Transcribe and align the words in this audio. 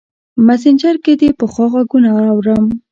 مسینجر 0.47 0.95
کې 1.03 1.13
دې 1.19 1.29
پخوا 1.39 1.65
غـــــــږونه 1.71 2.09
اورم 2.33 2.65